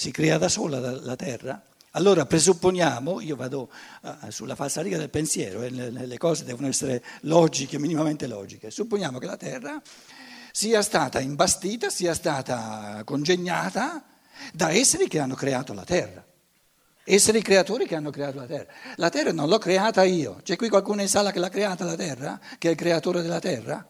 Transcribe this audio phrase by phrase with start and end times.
[0.00, 1.62] Si crea da sola la, terra?
[1.90, 3.68] Allora presupponiamo, io vado
[4.28, 8.70] sulla falsariga del pensiero, e le, le cose devono essere logiche, minimamente logiche.
[8.70, 9.78] Supponiamo che la terra
[10.52, 14.02] sia stata imbastita, sia stata congegnata
[14.54, 16.24] da esseri che hanno creato la terra.
[17.04, 18.72] Esseri creatori che hanno creato la terra.
[18.96, 20.40] La terra non l'ho creata io.
[20.42, 22.40] C'è qui qualcuno in sala che l'ha creata la terra?
[22.56, 23.86] Che è il creatore della terra?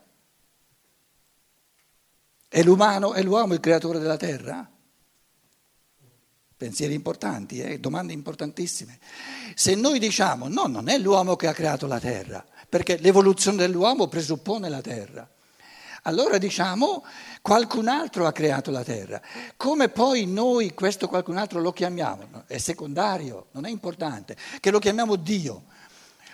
[2.49, 4.69] È l'umano, è l'uomo il creatore della terra?
[6.61, 7.81] Pensieri importanti, eh?
[7.81, 8.99] domande importantissime.
[9.55, 14.09] Se noi diciamo no, non è l'uomo che ha creato la terra, perché l'evoluzione dell'uomo
[14.09, 15.27] presuppone la terra.
[16.03, 17.03] Allora diciamo
[17.41, 19.23] qualcun altro ha creato la terra.
[19.57, 22.45] Come poi noi questo qualcun altro lo chiamiamo?
[22.47, 24.37] È secondario, non è importante.
[24.61, 25.63] Che lo chiamiamo Dio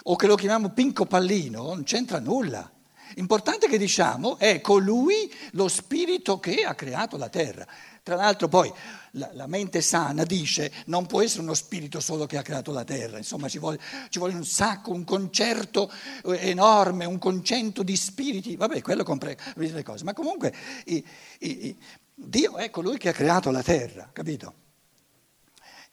[0.02, 2.69] o che lo chiamiamo Pinco Pallino non c'entra nulla.
[3.15, 7.66] Importante che diciamo è colui lo spirito che ha creato la terra.
[8.03, 8.73] Tra l'altro poi
[9.12, 12.85] la, la, mente sana dice non può essere uno spirito solo che ha creato la
[12.85, 15.91] terra, insomma ci vuole, ci vuole un sacco, un concerto
[16.24, 20.54] eh, enorme, un concento di spiriti, vabbè quello comprende le cose, ma comunque
[20.85, 21.04] i,
[21.41, 21.79] i, i,
[22.15, 24.54] Dio è colui che ha creato la terra, capito?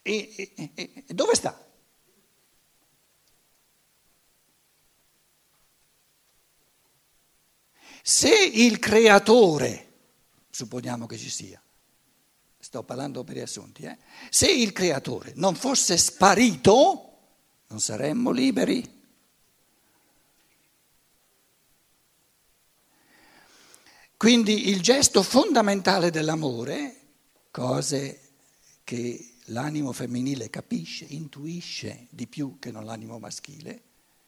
[0.01, 0.71] E, e,
[1.05, 1.57] e dove sta?
[8.05, 9.82] Se il creatore,
[10.53, 11.59] supponiamo che ci sia,
[12.59, 13.97] sto parlando per riassunti, eh?
[14.29, 17.17] se il creatore non fosse sparito,
[17.67, 19.01] non saremmo liberi.
[24.15, 26.97] Quindi il gesto fondamentale dell'amore,
[27.49, 28.19] cose
[28.83, 33.81] che l'animo femminile capisce, intuisce di più che non l'animo maschile,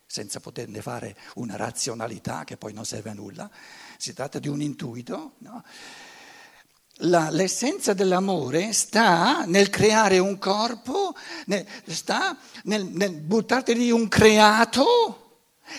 [0.08, 3.50] senza poterne fare una razionalità che poi non serve a nulla,
[3.98, 5.64] si tratta di un intuito, no?
[7.00, 11.14] La, l'essenza dell'amore sta nel creare un corpo,
[11.48, 15.26] nel, sta nel, nel buttarti lì un creato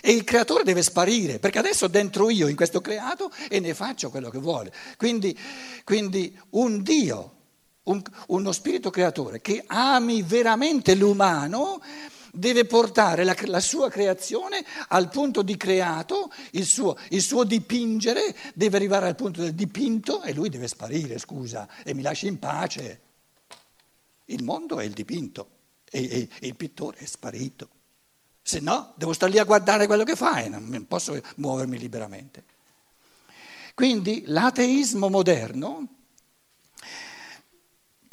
[0.03, 4.11] e il creatore deve sparire, perché adesso dentro io in questo creato e ne faccio
[4.11, 4.73] quello che vuole.
[4.99, 5.39] Quindi,
[5.85, 7.33] quindi un Dio,
[7.85, 11.81] un, uno spirito creatore che ami veramente l'umano,
[12.37, 18.35] deve portare la, la, sua creazione al punto di creato, il suo, il suo, dipingere
[18.55, 22.39] deve arrivare al punto del dipinto e lui deve sparire, scusa, e mi lasci in
[22.39, 23.01] pace.
[24.27, 25.49] Il mondo è il dipinto
[25.91, 27.69] e, e, e il pittore è sparito.
[28.43, 32.45] Se no, devo stare lì a guardare quello che fa e non posso muovermi liberamente.
[33.75, 35.96] Quindi l'ateismo moderno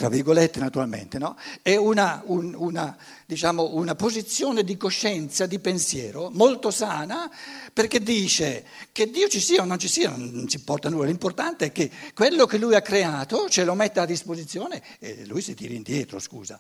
[0.03, 1.37] tra virgolette naturalmente, no?
[1.61, 7.31] è una, un, una, diciamo, una, posizione di coscienza, di pensiero molto sana
[7.71, 11.67] perché dice che Dio ci sia o non ci sia, non ci importa nulla, l'importante
[11.67, 15.53] è che quello che lui ha creato ce lo metta a disposizione e lui si
[15.53, 16.59] tira indietro, scusa.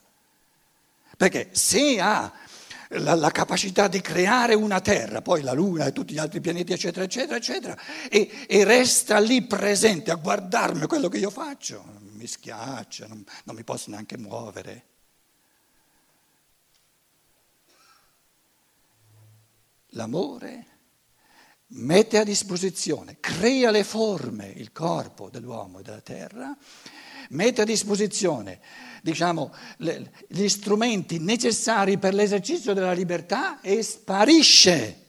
[1.17, 2.31] Perché se ha
[2.91, 6.71] la, la, capacità di creare una terra, poi la Luna e tutti gli altri pianeti,
[6.71, 7.77] eccetera, eccetera, eccetera,
[8.09, 13.55] e, e resta lì presente a guardarmi quello che io faccio mi schiaccia, non, non
[13.55, 14.87] mi posso neanche muovere.
[19.89, 20.67] L'amore
[21.67, 26.55] mette a disposizione, crea le forme, il corpo dell'uomo e della terra,
[27.29, 28.61] mette a disposizione
[29.01, 35.01] diciamo, le, gli strumenti necessari per l'esercizio della libertà e sparisce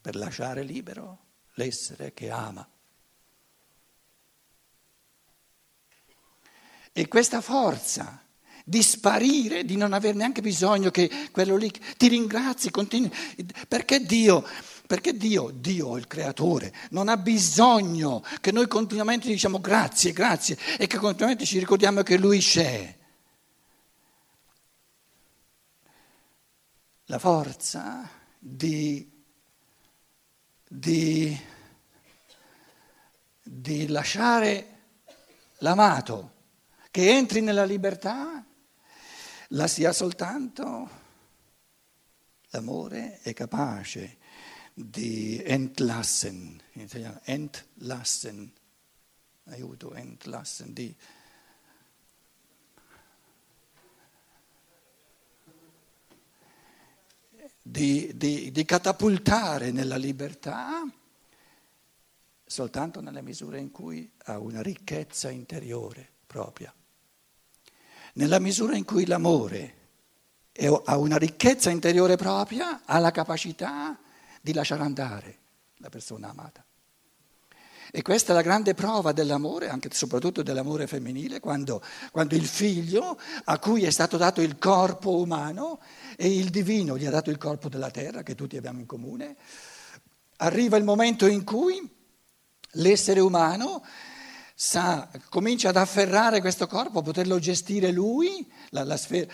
[0.00, 1.24] per lasciare libero
[1.54, 2.66] l'essere che ama.
[6.98, 8.24] E questa forza
[8.64, 13.12] di sparire, di non aver neanche bisogno che quello lì ti ringrazi, continui,
[13.68, 14.42] perché Dio,
[14.86, 20.86] perché Dio, Dio il creatore, non ha bisogno che noi continuamente diciamo grazie, grazie e
[20.86, 22.96] che continuamente ci ricordiamo che Lui c'è.
[27.04, 28.08] La forza
[28.38, 29.06] di,
[30.66, 31.38] di,
[33.42, 34.78] di lasciare
[35.58, 36.35] l'amato
[36.96, 38.42] che entri nella libertà,
[39.48, 40.88] la sia soltanto
[42.48, 44.16] l'amore è capace
[44.72, 48.50] di entlassen, in italiano, entlassen,
[49.44, 50.96] aiuto, entlassen, di
[57.68, 60.88] Di, di, di, catapultare nella libertà
[62.46, 66.72] soltanto nella misura in cui ha una ricchezza interiore propria.
[68.16, 69.74] Nella misura in cui l'amore
[70.84, 73.98] ha una ricchezza interiore propria, ha la capacità
[74.40, 75.38] di lasciare andare
[75.76, 76.64] la persona amata.
[77.90, 82.46] E questa è la grande prova dell'amore, anche e soprattutto dell'amore femminile, quando, quando, il
[82.46, 85.80] figlio a cui è stato dato il corpo umano
[86.16, 89.36] e il divino gli ha dato il corpo della terra, che tutti abbiamo in comune,
[90.38, 91.86] arriva il momento in cui
[92.72, 93.84] l'essere umano
[94.58, 99.30] sa, comincia ad afferrare questo corpo, poterlo gestire lui, la, la, sfera,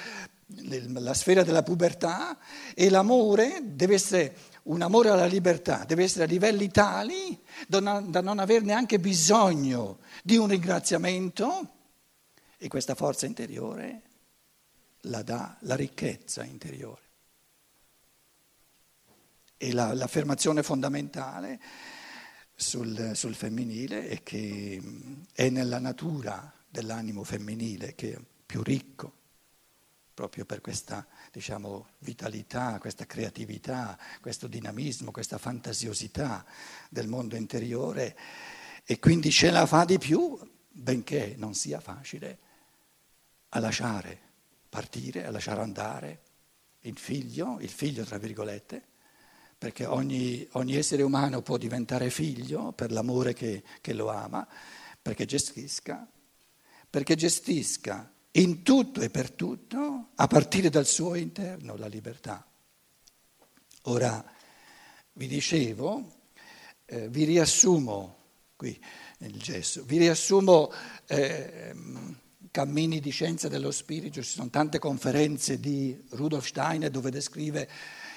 [0.47, 2.37] la sfera della pubertà,
[2.75, 8.39] e l'amore deve essere un amore alla libertà, deve essere a livelli tali da non
[8.41, 11.69] aver neanche bisogno di un ringraziamento
[12.59, 14.03] e questa forza interiore
[15.03, 17.01] la dà la ricchezza interiore.
[19.57, 21.61] E la, l'affermazione fondamentale
[22.63, 24.81] sul, sul femminile è che
[25.35, 29.21] è nella natura dell'animo femminile che è più ricco
[30.15, 36.45] proprio per questa diciamo, vitalità, questa creatività, questo dinamismo, questa fantasiosità
[36.89, 38.17] del mondo interiore.
[38.85, 40.39] E quindi ce la fa di più,
[40.71, 42.39] benché non sia facile,
[43.49, 44.21] a lasciare
[44.69, 46.23] partire, a lasciare andare
[46.81, 48.85] il figlio, il figlio tra virgolette,
[49.63, 54.45] perché ogni, ogni essere umano può diventare figlio per l'amore che, che lo ama,
[55.01, 56.05] perché gestisca,
[56.91, 62.45] perché gestisca in tutto e per tutto, a partire dal suo interno, la libertà.
[63.83, 64.25] Ora,
[65.13, 66.13] vi dicevo,
[66.87, 68.17] eh, vi riassumo
[68.57, 68.77] qui
[69.19, 70.73] nel gesso, vi riassumo
[71.07, 71.73] eh,
[72.51, 77.69] cammini di scienza dello spirito, ci sono tante conferenze di Rudolf Steiner dove descrive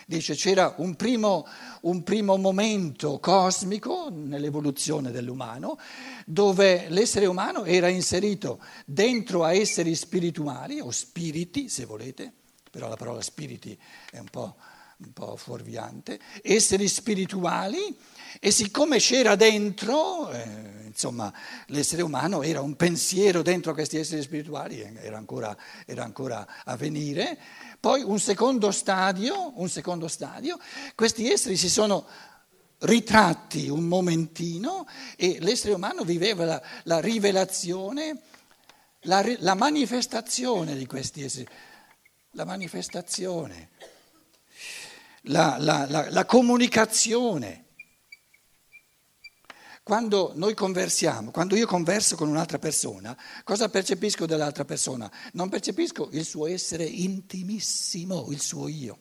[0.08, 1.48] Dice c'era un primo,
[1.82, 5.80] un primo momento cosmico nell'evoluzione dell'umano
[6.28, 12.32] dove l'essere umano era inserito dentro a esseri spirituali o spiriti, se volete,
[12.70, 13.76] però la parola spiriti
[14.12, 14.56] è un po',
[14.98, 17.98] un po fuorviante, esseri spirituali
[18.40, 21.34] e siccome c'era dentro, eh, insomma,
[21.68, 25.56] l'essere umano era un pensiero dentro questi esseri spirituali, era ancora,
[25.86, 27.38] era ancora a venire,
[27.80, 30.58] poi un secondo stadio, un secondo stadio,
[30.96, 32.08] questi esseri si sono
[32.80, 38.22] ritratti un momentino e l'essere umano viveva la, la rivelazione,
[39.02, 41.48] la, la manifestazione di questi esseri,
[42.32, 43.70] la manifestazione,
[45.26, 45.58] la,
[46.10, 47.64] la comunicazione.
[49.86, 55.12] Quando noi conversiamo, quando io converso con un'altra persona, cosa percepisco dell'altra persona?
[55.34, 58.98] Non percepisco il suo essere intimissimo, il suo io.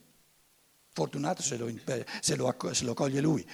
[0.92, 1.72] Fortunato se lo,
[2.20, 3.48] se lo, se lo coglie lui.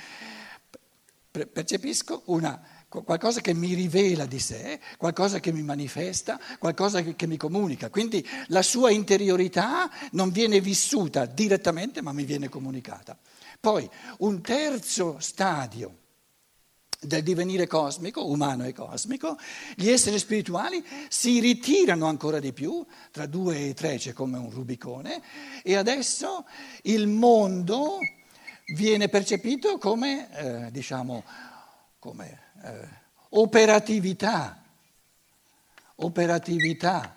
[1.30, 7.36] Percepisco una, qualcosa che mi rivela di sé, qualcosa che mi manifesta, qualcosa che, mi
[7.36, 7.88] comunica.
[7.88, 13.16] Quindi la sua interiorità non viene vissuta direttamente, ma mi viene comunicata.
[13.60, 13.88] Poi
[14.18, 15.98] un terzo stadio
[17.00, 19.38] del divenire cosmico, umano e cosmico,
[19.76, 24.50] gli esseri spirituali si ritirano ancora di più, tra due e tre c'è come un
[24.50, 25.22] Rubicone,
[25.62, 26.44] e adesso
[26.82, 27.98] il mondo
[28.74, 30.28] viene percepito come,
[30.66, 31.24] eh, diciamo,
[32.62, 32.88] eh,
[33.30, 34.64] operatività,
[35.96, 37.16] operatività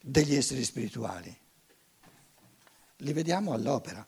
[0.00, 1.36] degli esseri spirituali.
[2.98, 4.06] Li vediamo all'opera.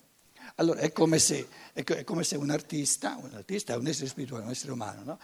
[0.56, 4.44] Allora è come se, è come se un artista, un artista è un essere spirituale,
[4.44, 5.18] un essere umano, no?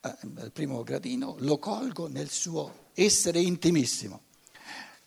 [0.00, 4.28] al eh, primo gradino lo colgo nel suo essere intimissimo.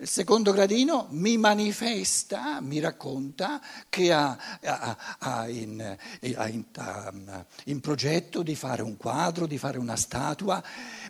[0.03, 5.79] Il secondo gradino mi manifesta, mi racconta che ha, ha, ha, in,
[6.35, 6.65] ha in,
[7.67, 10.61] in, progetto di fare un quadro, di fare una statua,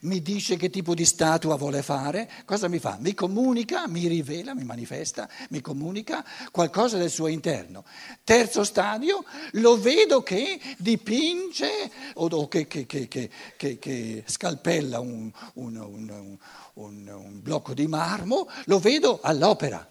[0.01, 2.97] mi dice che tipo di statua vuole fare, cosa mi fa?
[2.99, 7.85] Mi comunica, mi rivela, mi manifesta, mi comunica qualcosa del suo interno.
[8.23, 13.07] Terzo stadio, lo vedo che dipinge o, che, che, che,
[13.57, 15.77] che, scalpella un, un,
[16.73, 19.89] un, un blocco di marmo, lo vedo all'opera.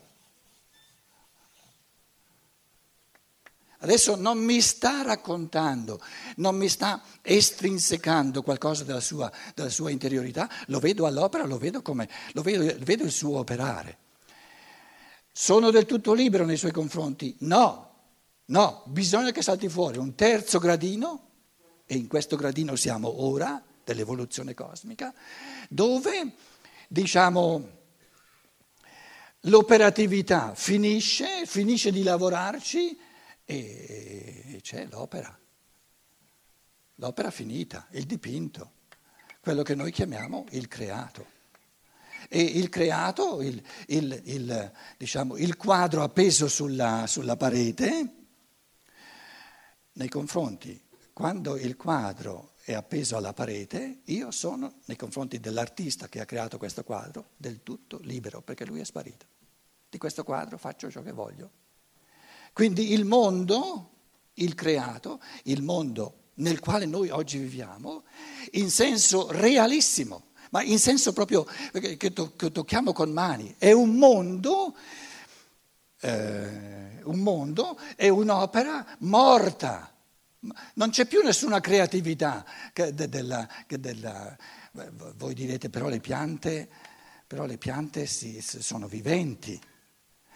[3.78, 6.00] Adesso non mi sta raccontando,
[6.36, 11.82] non mi sta estrinsecando qualcosa della sua, della sua interiorità, lo vedo all'opera, lo vedo,
[11.82, 13.98] come, lo vedo, vedo il suo operare.
[15.32, 17.34] Sono del tutto libero nei suoi confronti?
[17.40, 17.90] No,
[18.44, 21.30] no, bisogna che salti fuori un terzo gradino,
[21.84, 25.12] e in questo gradino siamo ora, dell'evoluzione cosmica,
[25.68, 26.34] dove,
[26.86, 27.80] diciamo,
[29.42, 32.98] l'operatività finisce, finisce di lavorarci
[33.44, 35.36] e c'è l'opera,
[36.96, 38.72] l'opera finita, il dipinto,
[39.40, 41.40] quello che noi chiamiamo il creato.
[42.28, 48.14] E il creato, il, il, il, diciamo, il quadro appeso sulla, sulla parete,
[49.94, 50.80] nei confronti,
[51.12, 56.58] quando il quadro è appeso alla parete, io sono, nei confronti dell'artista che ha creato
[56.58, 59.26] questo quadro, del tutto libero, perché lui è sparito.
[59.90, 61.50] Di questo quadro faccio ciò che voglio.
[62.52, 63.90] Quindi il mondo,
[64.34, 68.04] il creato, il mondo nel quale noi oggi viviamo,
[68.52, 73.96] in senso realissimo, ma in senso proprio che, to- che tocchiamo con mani, è un
[73.96, 74.76] mondo,
[76.00, 79.91] eh, un mondo, è un'opera morta
[80.74, 84.36] non c'è più nessuna creatività che della, che della,
[85.16, 86.68] voi direte però le piante,
[87.26, 89.58] però le piante si, sono viventi,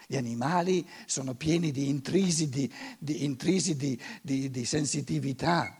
[0.07, 5.77] gli animali sono pieni di intrisi di, di, intrisi di, di sensitività,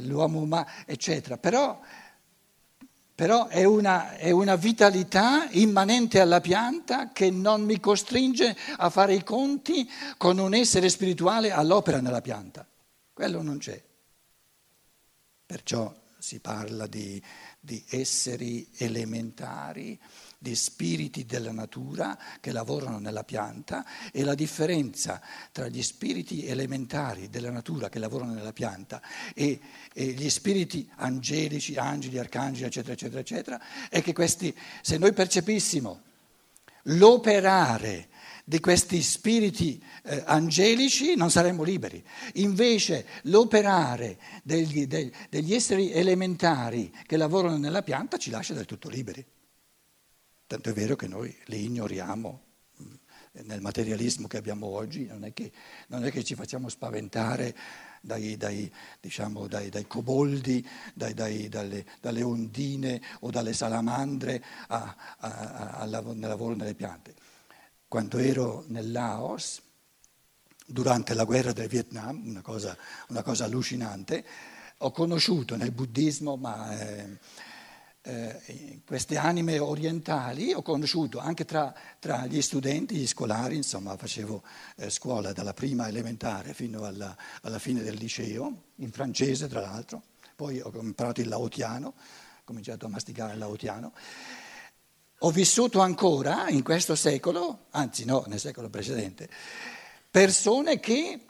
[0.00, 1.36] l'uomo umano, eccetera.
[1.36, 1.78] Però,
[3.14, 9.14] però è, una, è una vitalità immanente alla pianta che non mi costringe a fare
[9.14, 12.66] i conti con un essere spirituale all'opera nella pianta.
[13.16, 13.82] Quello non c'è.
[15.46, 17.20] Perciò si parla di,
[17.58, 19.98] di, esseri elementari,
[20.36, 27.30] di spiriti della natura che lavorano nella pianta e la differenza tra gli spiriti elementari
[27.30, 29.00] della natura che lavorano nella pianta
[29.34, 29.60] e,
[29.94, 36.02] e gli spiriti angelici, angeli, arcangeli, eccetera, eccetera, eccetera, è che questi, se noi percepissimo
[36.82, 38.10] l'operare
[38.48, 42.02] di questi spiriti eh, angelici non saremmo liberi.
[42.34, 48.88] Invece l'operare degli, degli, degli esseri elementari che lavorano nella pianta ci lascia del tutto
[48.88, 49.24] liberi.
[50.46, 52.42] Tanto è vero che noi li ignoriamo
[52.80, 52.94] mm,
[53.46, 55.50] nel materialismo che abbiamo oggi, non è che,
[55.88, 57.52] non è che ci facciamo spaventare
[58.00, 65.70] dai, dai, diciamo, dai, dai coboldi, dalle, dalle, ondine o dalle salamandre a, a, a,
[65.80, 67.26] al lavoro nelle piante
[67.88, 69.62] quando ero nel Laos,
[70.66, 72.76] durante la guerra del Vietnam, una cosa,
[73.08, 74.24] una cosa allucinante,
[74.78, 77.18] ho conosciuto nel buddismo, ma eh,
[78.02, 84.42] eh, queste anime orientali, ho conosciuto anche tra, tra, gli studenti, gli scolari, insomma facevo
[84.76, 90.02] eh, scuola dalla prima elementare fino alla, alla, fine del liceo, in francese tra l'altro,
[90.34, 93.92] poi ho imparato il laotiano, ho cominciato a masticare il laotiano.
[95.20, 99.28] Ho vissuto ancora in questo secolo, anzi no, nel secolo precedente,
[100.10, 101.20] persone che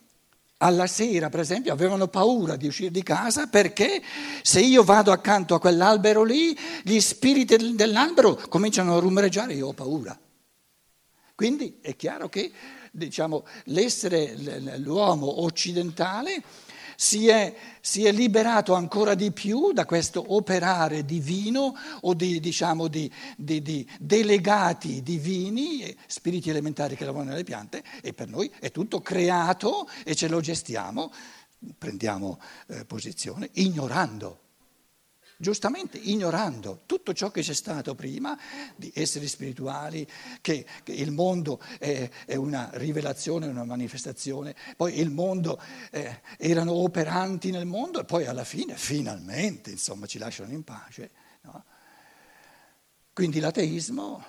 [0.58, 4.02] alla sera, per esempio, avevano paura di uscire di casa perché
[4.42, 9.68] se io vado accanto a quell'albero lì, gli spiriti dell'albero cominciano a rumoreggiare e io
[9.68, 10.18] ho paura.
[11.34, 12.50] Quindi è chiaro che
[12.90, 14.34] diciamo, l'essere,
[14.78, 16.42] l'uomo occidentale
[16.96, 22.88] si è, si è, liberato ancora di più da questo operare divino o di, diciamo,
[22.88, 28.70] di, di, di delegati divini, spiriti elementari che lavorano nelle piante e per noi è
[28.70, 31.12] tutto creato e ce lo gestiamo,
[31.78, 34.40] prendiamo eh, posizione, ignorando
[35.36, 38.38] giustamente ignorando tutto ciò che c'è stato prima
[38.74, 40.06] di esseri spirituali,
[40.40, 46.72] che, che il mondo è, è, una rivelazione, una manifestazione, poi il mondo eh, erano
[46.72, 51.10] operanti nel mondo e poi alla fine finalmente insomma, ci lasciano in pace.
[51.42, 51.64] No?
[53.12, 54.24] Quindi l'ateismo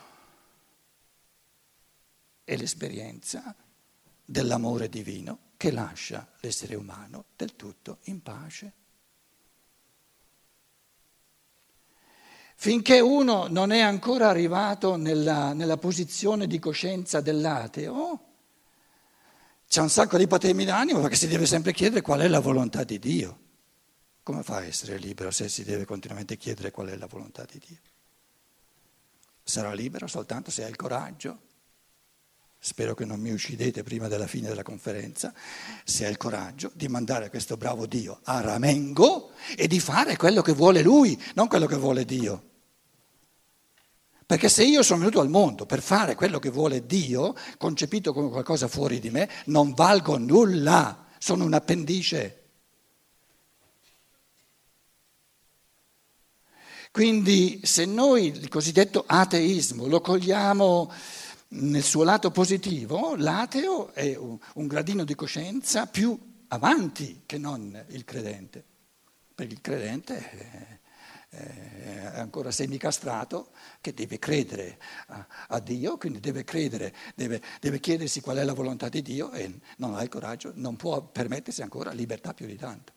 [2.43, 3.55] è l'esperienza
[4.23, 8.73] dell'amore divino che lascia l'essere umano del tutto in pace.
[12.59, 18.23] Finché uno non è ancora arrivato nella, nella posizione di coscienza dell'ateo,
[19.69, 22.83] c'è un sacco di patemi d'animo perché si deve sempre chiedere qual è la volontà
[22.83, 23.37] di Dio.
[24.23, 27.61] Come fa a essere libero se si deve continuamente chiedere qual è la volontà di
[27.63, 27.77] Dio?
[29.43, 31.39] Sarà libero soltanto se ha il coraggio,
[32.57, 35.31] spero che non mi uccidete prima della fine della conferenza,
[35.83, 40.41] se ha il coraggio di mandare questo bravo Dio a Ramengo e di fare quello
[40.41, 42.46] che vuole lui, non quello che vuole Dio.
[44.27, 48.29] Perché se io sono venuto al mondo per fare quello che vuole Dio, concepito come
[48.29, 52.43] qualcosa fuori di me, non valgo nulla, sono un appendice.
[56.91, 60.91] Quindi se noi il cosiddetto ateismo lo cogliamo
[61.49, 68.03] nel suo lato positivo, l'ateo è un gradino di coscienza più avanti che non il
[68.03, 68.61] credente.
[69.33, 70.81] Perché il credente
[71.29, 73.49] eh, ancora semicastrato,
[73.81, 78.53] che deve credere a, a Dio, quindi deve credere, deve, deve, chiedersi qual è la
[78.53, 82.55] volontà di Dio e non ha il coraggio, non può permettersi ancora libertà più di
[82.55, 82.93] tanto.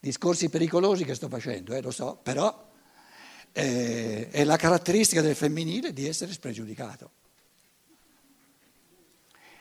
[0.00, 2.70] Discorsi pericolosi che sto facendo, eh, lo so, però
[3.52, 7.10] eh, è la caratteristica del femminile di essere spregiudicato.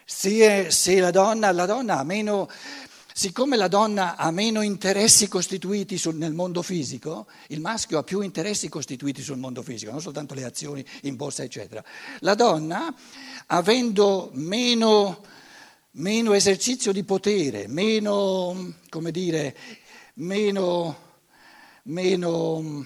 [0.08, 2.48] Se, se la, donna, la donna ha meno
[3.18, 8.20] siccome la donna ha meno interessi costituiti sul, nel mondo fisico, il maschio ha più
[8.20, 11.82] interessi costituiti sul mondo fisico, non soltanto le azioni in borsa, eccetera.
[12.20, 12.94] La donna,
[13.46, 15.24] avendo meno,
[15.92, 19.56] meno esercizio di potere, meno, come dire,
[20.16, 20.98] meno,
[21.84, 22.86] meno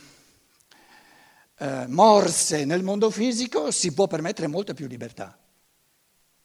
[1.57, 5.38] eh, morse nel mondo fisico, si può permettere molta più libertà.